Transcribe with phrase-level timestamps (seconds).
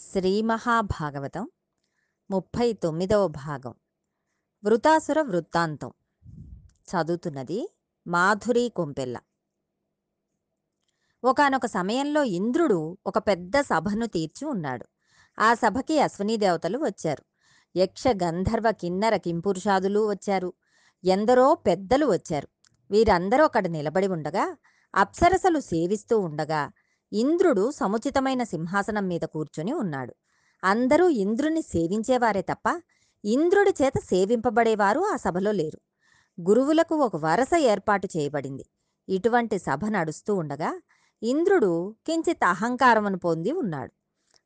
[0.00, 1.48] శ్రీ మహాభాగవతం
[2.30, 3.74] ముప్పై తొమ్మిదవ భాగం.
[4.64, 5.92] వృతాసుర వృత్తాంతం.
[6.64, 7.74] చదువుతున్నది
[8.06, 9.18] మాధురి కొంపెల్ల.
[11.24, 14.86] ఒకానొక సమయంలో ఇంద్రుడు ఒక పెద్ద సభను తీర్చి ఉన్నాడు.
[15.38, 17.24] ఆ సభకి అశ్విని దేవతలు వచ్చారు.
[17.78, 20.52] యక్ష గంధర్వ కిన్నర కింపురుషాదులు వచ్చారు.
[21.04, 22.48] ఎందరో పెద్దలు వచ్చారు.
[22.90, 24.56] వీరందరూ అక్కడ నిలబడి ఉండగా
[24.94, 26.70] అప్సరసలు సేవిస్తూ ఉండగా
[27.12, 30.14] ఇంద్రుడు సముచితమైన సింహాసనం మీద కూర్చుని ఉన్నాడు.
[30.64, 32.82] అందరూ ఇంద్రుని సేవించేవారే తప్ప
[33.24, 35.80] ఇంద్రుడి చేత సేవింపబడేవారు ఆ సభలో లేరు.
[36.48, 38.64] గురువులకు ఒక వరస ఏర్పాటు చేయబడింది.
[39.08, 40.80] ఇటువంటి సభ నడుస్తూ ఉండగా
[41.22, 43.92] ఇంద్రుడు కించిత్ అహంకారమును పొంది ఉన్నాడు.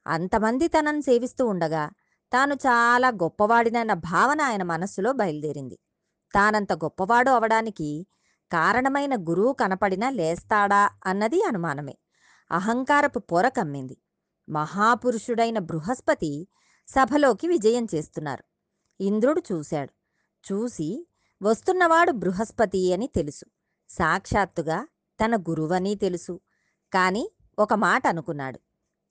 [0.07, 1.91] అంతమంది తనను సేవిస్తూ ఉండగా
[2.33, 5.79] తాను చాలా గొప్పవాడినన్న భావన ఆయన మనస్సులో బయలుదేరింది.
[6.35, 8.07] తానంత గొప్పవాడు అవడానికి
[8.53, 11.95] కారణమైన గురువు కనపడినా లేస్తాడా అన్నది అనుమానమే.
[12.55, 13.97] అహంకారపు పొర కమ్మింది.
[14.49, 16.49] మహాపురుషుడైన బృహస్పతి
[16.89, 18.45] సభలోకి విజయం చేస్తున్నారు.
[19.01, 19.93] ఇంద్రుడు చూశాడు.
[20.53, 21.09] చూసి
[21.43, 23.45] వస్తున్నవాడు బృహస్పతి అని తెలుసు.
[23.89, 24.87] సాక్షాత్తుగా
[25.25, 26.41] తన గురువని తెలుసు.
[26.95, 28.61] కాని ఒక మాట అనుకున్నాడు.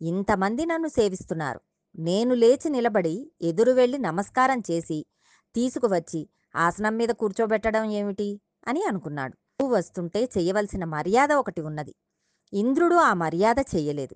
[0.02, 1.62] ఇంతమంది నన్ను సేవిస్తున్నారు.
[1.96, 5.06] నేను లేచి నిలబడి ఎదురు వెళ్ళి నమస్కారం చేసి
[5.56, 8.42] తీసుకువచ్చి ఆసనం మీద కూర్చోబెట్టడం ఏమిటి?
[8.68, 9.38] అని అనుకున్నాడు.
[9.64, 11.96] వస్తుంటే చేయవలసిన మర్యాద ఒకటి ఉన్నది.
[12.54, 14.16] ఇంద్రుడు ఆ మర్యాద చెయ్యలేదు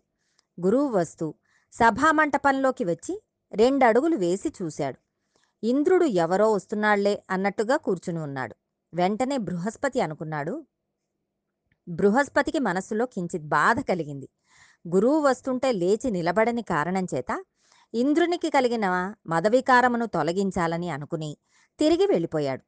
[0.66, 1.34] గురువు వస్తూ
[1.74, 4.98] సభామంటపంలోకి వచ్చి రెండడుగులు వేసి చూశాడు.
[5.64, 8.56] ఇంద్రుడు ఎవరో వస్తున్నాళ్ళే అన్నట్టుగా కూర్చుని ఉన్నాడు.
[8.94, 10.66] వెంటనే బృహస్పతి అనుకున్నాడు.
[11.88, 14.30] బృహస్పతికి మనస్సులో కించిత్ బాధ కలిగింది.
[14.88, 17.44] గురువు వస్తుంటే లేచి నిలబడని కారణం చేత
[17.94, 21.38] ఇంద్రునికి కలిగిన మదవికారమును తొలగించాలని అనుకుని
[21.80, 22.62] తిరిగి వెళ్ళిపోయాడు.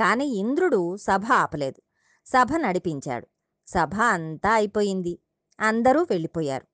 [0.00, 1.82] కాని ఇంద్రుడు సభ ఆపలేదు.
[2.26, 3.26] సభ నడిపించాడు.
[3.74, 5.18] సభ అంతా అయిపోయింది.
[5.60, 6.66] అందరూ వెళ్ళిపోయారు.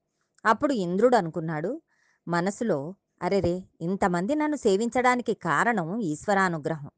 [0.44, 1.82] అప్పుడు ఇంద్రుడు అనుకున్నాడు
[2.28, 6.90] మనసులో అరెరే ఇంతమంది నన్ను సేవించడానికి కారణం ఈశ్వరానుగ్రహం.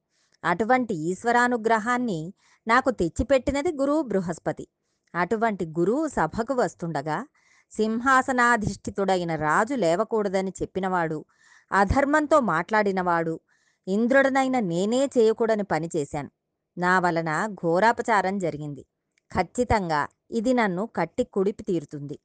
[0.45, 2.33] అటువంటి ఈశ్వరానుగ్రహాన్ని
[2.69, 4.67] నాకు తెచ్చిపెట్టినది గురువు బృహస్పతి.
[5.15, 7.27] అటువంటి గురువు సభకు వస్తుండగా
[7.73, 11.25] సింహాసనాధిష్ఠితుడైన రాజు లేవకూడదని చెప్పినవాడు
[11.73, 13.41] అధర్మంతో మాట్లాడినవాడు
[13.89, 16.31] ఇంద్రుడనైన నేనే చేయకూడని పని చేశాను.
[16.79, 18.85] నా వలన ఘోరాపచారం జరిగింది.
[19.33, 20.01] ఖచ్చితంగా
[20.31, 22.17] ఇది నన్ను కట్టి కుడిపి తీరుతుంది.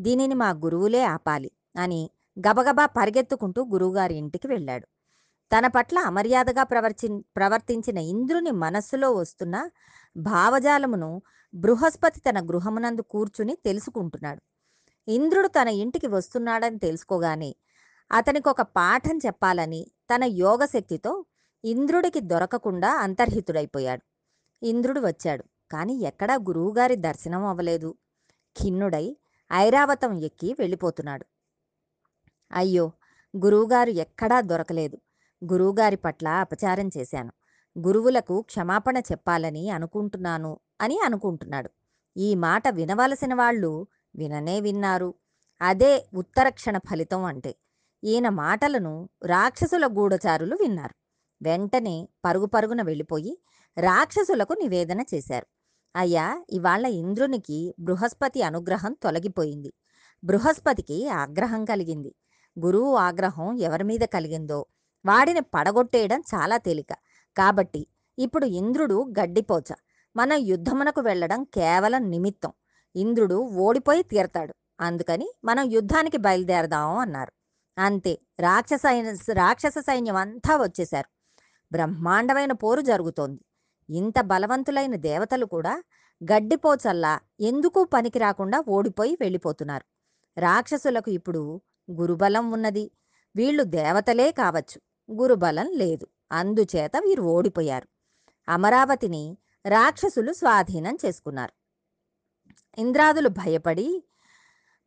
[0.00, 4.86] దీనిని మా గురువులే ఆపాలి అని గబగబా పరిగెత్తుకుంటూ గురువుగారి ఇంటికి వెళ్ళాడు.
[5.52, 9.56] తన పట్ల అమర్యాదగా ప్రవర్చి ప్రవర్తించిన ఇంద్రుని మనస్సులో వస్తున్న
[10.16, 11.22] భావజాలమును
[11.54, 14.40] బృహస్పతి తన గృహమునందు కూర్చుని తెలుసుకుంటున్నాడు.
[15.08, 17.50] ఇంద్రుడు తన ఇంటికి వస్తున్నాడని తెలుసుకోగానే
[18.10, 21.24] అతనికి ఒక పాఠం చెప్పాలని తన యోగశక్తితో
[21.64, 24.02] ఇంద్రుడికి దొరకకుండా అంతర్హితుడైపోయాడు.
[24.62, 25.44] ఇంద్రుడు వచ్చాడు.
[25.70, 27.90] కానీ ఎక్కడా గురువుగారి దర్శనం అవ్వలేదు.
[28.56, 29.06] ఖిన్నుడై
[29.50, 31.24] ఐరావతం ఎక్కి వెళ్ళిపోతున్నాడు.
[32.50, 32.84] అయ్యో!
[33.34, 34.96] గురువుగారు ఎక్కడా దొరకలేదు.
[35.42, 37.32] గురువుగారి పట్ల అపచారం చేశాను.
[37.76, 41.70] గురువులకు క్షమాపణ చెప్పాలని అనుకుంటున్నాను అని అనుకుంటున్నాడు.
[42.16, 43.72] ఈ మాట వినవలసిన వాళ్ళు
[44.14, 45.10] విననే విన్నారు.
[45.60, 47.52] అదే ఉత్తరక్షణ ఫలితం అంటే.
[48.02, 48.94] ఈయన మాటలను
[49.24, 50.94] రాక్షసుల గూఢచారులు విన్నారు.
[51.40, 53.32] వెంటనే పరుగు పరుగున వెళ్ళిపోయి
[53.76, 55.46] రాక్షసులకు నివేదన చేశారు.
[55.96, 59.72] అయ్యా ఇవాళ ఇంద్రునికి బృహస్పతి అనుగ్రహం తొలగిపోయింది.
[60.24, 62.14] బృహస్పతికి ఆగ్రహం కలిగింది.
[62.58, 64.66] గురువు ఆగ్రహం ఎవరి మీద కలిగిందో
[65.06, 66.92] వాడిని పడగొట్టేయడం చాలా తేలిక.
[67.36, 67.86] కాబట్టి
[68.18, 69.70] ఇప్పుడు ఇంద్రుడు గడ్డిపోచ.
[70.16, 72.52] మనం యుద్ధమునకు వెళ్ళడం కేవలం నిమిత్తం.
[72.96, 74.54] ఇంద్రుడు ఓడిపోయి తీరతాడు.
[74.80, 77.32] అందుకని మనం యుద్ధానికి బయలుదేరదాం అన్నారు.
[77.78, 78.82] అంతే రాక్షస
[79.32, 81.08] రాక్షస సైన్యం అంతా వచ్చేశారు.
[81.72, 83.40] బ్రహ్మాండమైన పోరు జరుగుతోంది.
[83.90, 85.82] ఇంత బలవంతులైన దేవతలు కూడా
[86.24, 89.84] గడ్డిపోచల్లా ఎందుకు పనికి రాకుండా ఓడిపోయి వెళ్ళిపోతున్నారు.
[90.40, 92.90] రాక్షసులకు ఇప్పుడు గురుబలం ఉన్నది.
[93.36, 94.80] వీళ్ళు దేవతలే కావచ్చు.
[95.14, 96.06] గురుబలం లేదు.
[96.32, 97.88] అందుచేత వీరు ఓడిపోయారు.
[98.48, 99.36] అమరావతిని
[99.66, 101.52] రాక్షసులు స్వాధీనం చేసుకున్నారు.
[102.78, 104.04] ఇంద్రాదులు భయపడి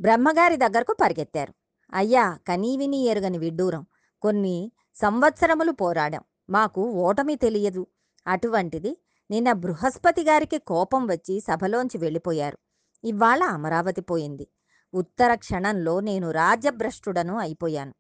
[0.02, 1.53] బ్రహ్మగారి దగ్గరకు పరిగెత్తారు.
[1.94, 3.86] అయ్యా కనీవిని ఎరుగని విడ్డూరం.
[4.22, 6.22] కొన్ని సంవత్సరములు పోరాడాం.
[6.50, 7.88] మాకు ఓటమి తెలియదు.
[8.25, 8.92] అటువంటిది
[9.30, 12.58] నిన్న బృహస్పతి గారికి కోపం వచ్చి సభలోంచి వెళ్ళిపోయారు.
[13.04, 14.46] ఇవాళ అమరావతి పోయింది.
[14.94, 17.94] ఉత్తర క్షణంలో నేను రాజ్యభ్రష్టుడను అయిపోయాను.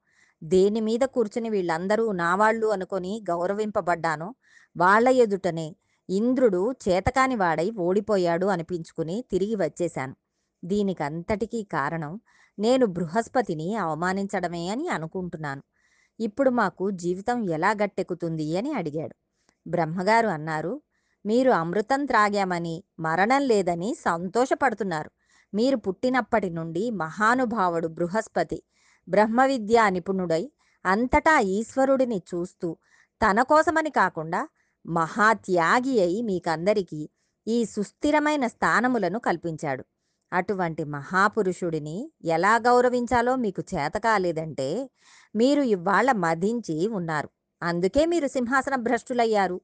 [0.43, 4.35] దేని మీద కూర్చుని వీళ్ళందరూ నావాళ్ళు అనుకొని గౌరవింపబడ్డానో
[4.75, 5.67] వాళ్ళ ఎదుటనే
[6.09, 10.15] ఇంద్రుడు చేతకాని వాడై ఓడిపోయాడు అనిపించుకుని తిరిగి వచ్చేశాను.
[10.63, 12.13] దీనికంతటికీ కారణం
[12.57, 15.63] నేను బృహస్పతిని అవమానించడమే అని అనుకుంటున్నాను.
[16.19, 19.15] ఇప్పుడు మాకు జీవితం ఎలా గట్టెక్కుతుంది అని అడిగాడు.
[19.67, 20.81] బ్రహ్మగారు అన్నారు.
[21.25, 25.11] మీరు అమృతం త్రాగామని మరణం లేదని సంతోషపడుతున్నారు.
[25.53, 28.63] మీరు పుట్టినప్పటి నుండి మహానుభావుడు బృహస్పతి.
[29.09, 30.51] బ్రహ్మ విద్యా నిపుణుడై
[30.85, 32.77] అంతటా ఈశ్వరుడిని చూస్తూ
[33.21, 34.47] తన కోసమని కాకుండా
[34.85, 37.09] మహాత్యాగి అయి మీకందరికీ
[37.47, 39.85] ఈ సుస్థిరమైన స్థానములను కల్పించాడు.
[40.33, 44.89] అటువంటి మహాపురుషుడిని ఎలా గౌరవించాలో మీకు చేత కాలేదంటే
[45.35, 47.29] మీరు ఇవాళ మధించి ఉన్నారు.
[47.63, 49.61] అందుకే మీరు సింహాసన భ్రష్టులయ్యారు.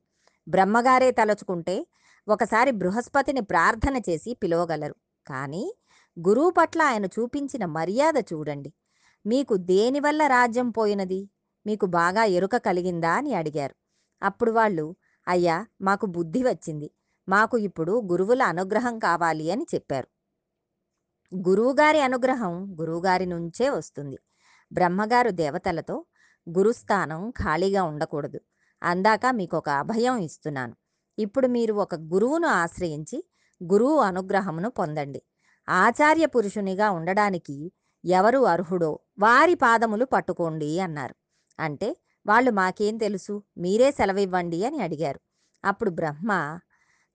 [0.47, 1.87] బ్రహ్మగారే తలచుకుంటే
[2.27, 4.95] ఒకసారి బృహస్పతిని ప్రార్థన చేసి పిలవగలరు.
[5.27, 5.73] కానీ
[6.17, 8.73] గురువు పట్ల ఆయన చూపించిన మర్యాద చూడండి.
[9.25, 11.29] మీకు దేనివల్ల రాజ్యం పోయినది?
[11.65, 13.75] మీకు బాగా ఎరుక కలిగిందా అని అడిగారు.
[14.23, 14.95] అప్పుడు వాళ్ళు
[15.27, 16.91] అయ్యా మాకు బుద్ధి వచ్చింది.
[17.29, 20.07] మాకు ఇప్పుడు గురువుల అనుగ్రహం కావాలి అని చెప్పారు.
[21.35, 24.17] గురువుగారి అనుగ్రహం గురువుగారి నుంచే వస్తుంది.
[24.71, 26.05] బ్రహ్మగారు దేవతలతో
[26.57, 28.39] గురుస్థానం ఖాళీగా ఉండకూడదు.
[28.83, 30.75] అందాక మీకు ఒక అభయం ఇస్తున్నాను.
[31.19, 33.29] ఇప్పుడు మీరు ఒక గురువును ఆశ్రయించి
[33.63, 35.21] గురువు అనుగ్రహమును పొందండి.
[35.69, 37.71] ఆచార్య పురుషునిగా ఉండడానికి
[38.05, 41.15] ఎవరు అర్హుడో వారి పాదములు పట్టుకోండి అన్నారు.
[41.59, 41.95] అంటే
[42.27, 43.43] వాళ్ళు మాకేం తెలుసు?
[43.57, 45.19] మీరే సెలవివ్వండి అని అడిగారు.
[45.65, 46.59] అప్పుడు బ్రహ్మ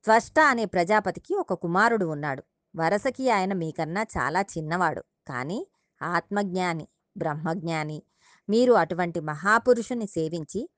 [0.04, 2.42] త్వష్ట అనే ప్రజాపతికి ఒక కుమారుడు ఉన్నాడు.
[2.76, 5.04] వరసకి ఆయన మీకన్నా చాలా చిన్నవాడు.
[5.28, 5.66] కానీ
[6.02, 8.02] ఆత్మజ్ఞాని బ్రహ్మజ్ఞాని
[8.48, 10.70] మీరు అటువంటి మహాపురుషుని సేవించి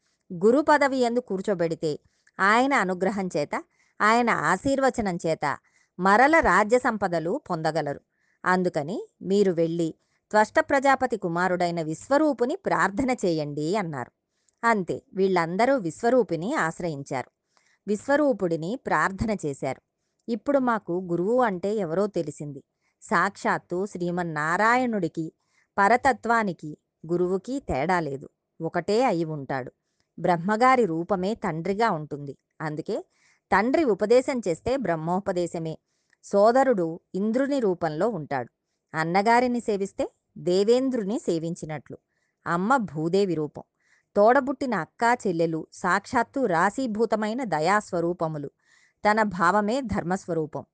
[0.45, 1.99] గురు పదవి ఎందు కూర్చోబెడితే
[2.41, 3.65] ఆయన అనుగ్రహం చేత
[4.01, 5.59] ఆయన ఆశీర్వచనం చేత
[5.99, 8.01] మరల రాజ్య సంపదలు పొందగలరు.
[8.45, 9.95] అందుకని మీరు వెళ్ళి
[10.31, 14.13] త్వష్ట ప్రజాపతి కుమారుడైన విశ్వరూపుని ప్రార్థన చేయండి అన్నారు.
[14.65, 17.31] అంతే వీళ్ళందరూ విశ్వరూపిని ఆశ్రయించారు.
[17.89, 19.83] విశ్వరూపుడిని ప్రార్థన చేశారు.
[20.29, 22.63] ఇప్పుడు మాకు గురువు అంటే ఎవరో తెలిసింది.
[23.03, 25.33] సాక్షాత్తు శ్రీమన్నారాయణుడికి
[25.79, 26.79] పరతత్వానికి
[27.11, 28.29] గురువుకి తేడా లేదు.
[28.61, 29.73] ఒకటే అయి ఉంటాడు.
[30.19, 32.39] బ్రహ్మగారి రూపమే తండ్రిగా ఉంటుంది.
[32.61, 33.05] అందుకే
[33.53, 35.79] తండ్రి ఉపదేశం చేస్తే బ్రహ్మోపదేశమే.
[36.25, 38.53] సోదరుడు ఇంద్రుని రూపంలో ఉంటాడు.
[38.97, 41.99] అన్నగారిని సేవిస్తే దేవేంద్రుని సేవించినట్లు.
[42.47, 43.63] అమ్మ భూదేవి రూపం.
[44.17, 48.51] తోడబుట్టిన అక్క చెల్లెలు సాక్షాత్తు రాశీభూతమైన దయాస్వరూపములు.
[49.11, 50.65] తన భావమే ధర్మస్వరూపం.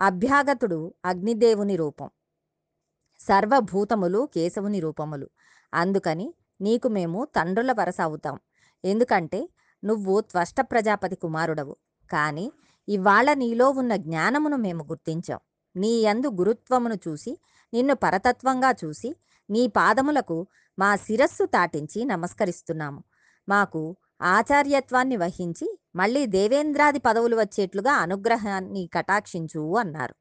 [0.00, 2.10] అభ్యాగతుడు అగ్నిదేవుని రూపం.
[3.20, 5.28] సర్వభూతములు కేశవుని రూపములు.
[5.74, 8.36] అందుకని నీకు మేము తండ్రుల వరస అవుతాం
[8.84, 9.48] ఎందుకంటే
[9.84, 11.76] నువ్వు త్వష్ట ప్రజాపతి కుమారుడవు.
[12.10, 12.52] కానీ
[12.88, 15.40] ఇవాళ నీలో ఉన్న జ్ఞానమును మేము గుర్తించాం.
[15.76, 17.38] నీ యందు గురుత్వమును చూసి
[17.72, 19.16] నిన్ను పరతత్వంగా చూసి
[19.50, 20.46] నీ పాదములకు
[20.78, 23.04] మా శిరస్సు తాటించి నమస్కరిస్తున్నాము.
[23.48, 30.14] మాకు ఆచార్యత్వాన్ని వహించి మళ్ళీ దేవేంద్రాది పదవులు వచ్చేట్లుగా అనుగ్రహాన్ని కటాక్షించు అన్నారు.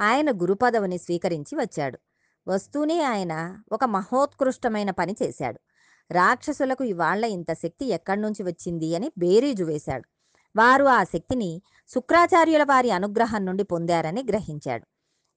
[0.00, 1.98] ఆయన గురుపదవిని స్వీకరించి వచ్చాడు.
[2.48, 5.60] వస్తూనే ఆయన ఒక మహోత్కృష్టమైన పని చేశాడు.
[6.10, 10.04] రాక్షసులకు ఇవాళ్ళ ఇంత శక్తి ఎక్కడి నుంచి వచ్చింది అని బేరీజు వేశాడు.
[10.56, 14.86] వారు ఆ శక్తిని శుక్రాచార్యుల వారి అనుగ్రహం నుండి పొందారని గ్రహించాడు.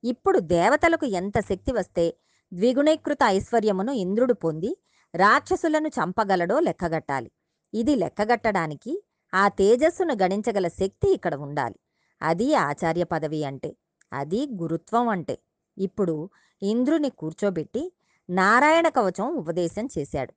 [0.03, 2.17] ఇప్పుడు దేవతలకు ఎంత శక్తి వస్తే
[2.53, 4.77] ద్విగుణీకృత ఐశ్వర్యమును ఇంద్రుడు పొంది
[5.15, 7.31] రాక్షసులను చంపగలడో లెక్కగట్టాలి.
[7.73, 11.75] ఇది లెక్కగట్టడానికి ఆ తేజస్సును గణించగల శక్తి ఇక్కడ ఉండాలి.
[12.21, 13.75] అది ఆచార్య పదవి అంటే
[14.13, 15.37] అది గురుత్వం అంటే.
[15.77, 16.29] ఇప్పుడు
[16.63, 17.91] ఇంద్రుని కూర్చోబెట్టి
[18.29, 20.33] నారాయణ కవచం ఉపదేశం చేశాడు.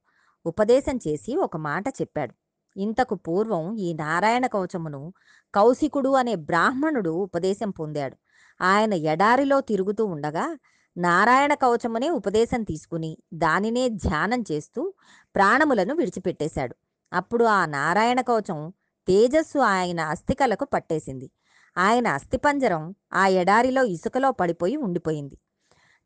[0.46, 2.34] ఉపదేశం చేసి ఒక మాట చెప్పాడు.
[2.76, 5.12] ఇంతకు పూర్వం ఈ నారాయణ కవచమును
[5.54, 8.16] కౌశికుడు అనే బ్రాహ్మణుడు ఉపదేశం పొందాడు.
[8.60, 10.58] ఆయన ఎడారిలో తిరుగుతూ ఉండగా
[10.96, 14.94] నారాయణ కవచమునే ఉపదేశం తీసుకుని దానినే ధ్యానం చేస్తూ
[15.34, 16.76] ప్రాణములను విడిచిపెట్టేశాడు.
[17.12, 18.72] అప్పుడు ఆ నారాయణ కవచం
[19.08, 21.30] తేజస్సు ఆయన అస్థికలకు పట్టేసింది.
[21.78, 25.38] ఆయన అస్థిపంజరం ఆ ఎడారిలో ఇసుకలో పడిపోయి ఉండిపోయింది.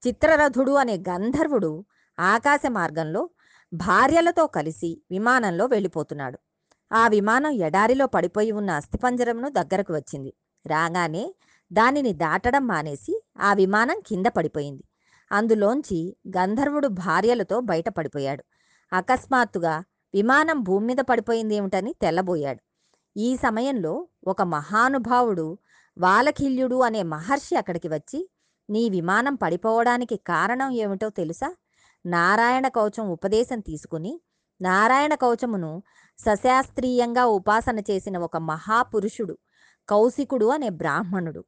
[0.07, 1.85] చిత్రరథుడు అనే గంధర్వుడు
[2.19, 3.31] ఆకాశ మార్గంలో
[3.75, 6.39] భార్యలతో కలిసి విమానంలో వెళ్ళిపోతున్నాడు.
[6.93, 10.33] ఆ విమానం ఎడారిలో పడిపోయి ఉన్న అస్థిపంజరంను దగ్గరకు వచ్చింది.
[10.67, 11.35] రాగానే
[11.73, 14.85] దానిని దాటడం మానేసి ఆ విమానం కింద పడిపోయింది.
[15.33, 18.45] అందులోంచి గంధర్వుడు భార్యలతో బయటపడిపోయాడు
[18.93, 22.64] అకస్మాత్తుగా విమానం భూమి మీద పడిపోయింది ఏమిటని తెల్లబోయాడు.
[23.17, 25.59] ఈ సమయంలో ఒక మహానుభావుడు
[25.99, 28.31] వాలఖిల్యుడు అనే మహర్షి అక్కడికి వచ్చి
[28.71, 31.57] నీ విమానం పడిపోవడానికి కారణం ఏమిటో తెలుసా?
[32.07, 34.21] నారాయణ కవచం ఉపదేశం తీసుకుని
[34.61, 35.83] నారాయణ కవచమును
[36.19, 39.39] సశాస్త్రీయంగా ఉపాసన చేసిన ఒక మహాపురుషుడు
[39.89, 41.45] కౌశికుడు అనే బ్రాహ్మణుడు.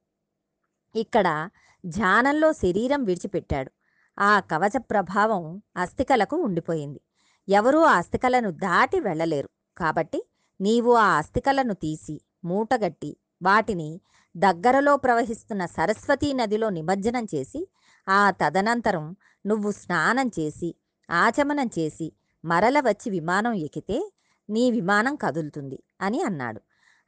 [0.96, 1.48] ఇక్కడ
[1.86, 3.70] ధ్యానంలో శరీరం విడిచిపెట్టాడు.
[4.18, 7.00] ఆ కవచ ప్రభావం అస్థికలకు ఉండిపోయింది.
[7.48, 9.50] ఎవరూ ఆ అస్థికలను దాటి వెళ్ళలేరు.
[9.76, 10.22] కాబట్టి
[10.60, 14.00] నీవు ఆ అస్థికలను తీసి మూటగట్టి వాటిని
[14.36, 17.60] దగ్గరలో ప్రవహిస్తున్న సరస్వతీ నదిలో నిమజ్జనం చేసి
[18.08, 20.74] ఆ తదనంతరం నువ్వు స్నానం చేసి
[21.10, 22.12] ఆచమనం చేసి
[22.44, 23.98] మరల వచ్చి విమానం ఎక్కితే
[24.48, 26.60] నీ విమానం కదులుతుంది అని అన్నాడు.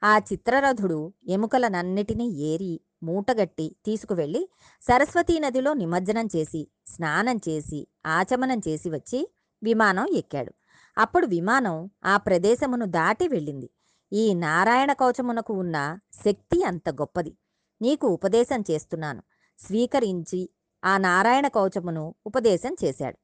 [0.03, 4.49] ఆ చిత్రరథుడు ఎముకలనన్నిటినీ ఏరి మూటగట్టి తీసుకువెళ్ళి
[4.89, 9.21] సరస్వతీ నదిలో నిమజ్జనం చేసి స్నానం చేసి ఆచమనం చేసి వచ్చి
[9.63, 10.53] విమానం ఎక్కాడు.
[10.99, 13.71] అప్పుడు విమానం ఆ ప్రదేశమును దాటి వెళ్ళింది.
[14.13, 17.37] ఈ నారాయణ కవచమునకు ఉన్న శక్తి అంత గొప్పది.
[17.83, 19.23] నీకు ఉపదేశం చేస్తున్నాను.
[19.59, 20.51] స్వీకరించి
[20.85, 23.19] ఆ నారాయణ కవచమును ఉపదేశం చేశాడు.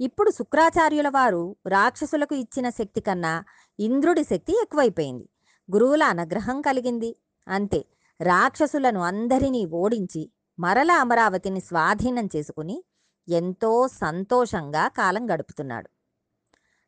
[0.00, 3.44] ఇప్పుడు శుక్రాచార్యుల వారు రాక్షసులకు ఇచ్చిన శక్తి కన్నా
[3.80, 5.28] ఇంద్రుడి శక్తి ఎక్కువైపోయింది.
[5.72, 7.16] గురువుల అనుగ్రహం కలిగింది.
[7.48, 7.84] అంతే
[8.20, 12.84] రాక్షసులను అందరినీ ఓడించి మరల అమరావతిని స్వాధీనం చేసుకుని
[13.28, 15.90] ఎంతో సంతోషంగా కాలం గడుపుతున్నాడు.